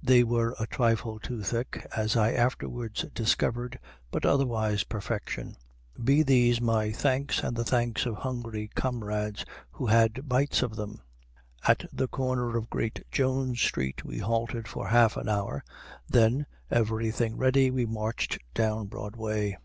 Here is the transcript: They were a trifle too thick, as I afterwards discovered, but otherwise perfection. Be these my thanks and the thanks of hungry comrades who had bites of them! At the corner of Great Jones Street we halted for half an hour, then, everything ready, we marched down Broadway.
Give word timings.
They 0.00 0.22
were 0.22 0.54
a 0.60 0.66
trifle 0.68 1.18
too 1.18 1.42
thick, 1.42 1.88
as 1.96 2.14
I 2.16 2.30
afterwards 2.34 3.04
discovered, 3.12 3.80
but 4.12 4.24
otherwise 4.24 4.84
perfection. 4.84 5.56
Be 6.00 6.22
these 6.22 6.60
my 6.60 6.92
thanks 6.92 7.42
and 7.42 7.56
the 7.56 7.64
thanks 7.64 8.06
of 8.06 8.14
hungry 8.18 8.70
comrades 8.76 9.44
who 9.72 9.86
had 9.86 10.28
bites 10.28 10.62
of 10.62 10.76
them! 10.76 11.02
At 11.66 11.84
the 11.92 12.06
corner 12.06 12.56
of 12.56 12.70
Great 12.70 13.02
Jones 13.10 13.60
Street 13.60 14.04
we 14.04 14.18
halted 14.18 14.68
for 14.68 14.86
half 14.86 15.16
an 15.16 15.28
hour, 15.28 15.64
then, 16.08 16.46
everything 16.70 17.36
ready, 17.36 17.72
we 17.72 17.86
marched 17.86 18.38
down 18.54 18.86
Broadway. 18.86 19.58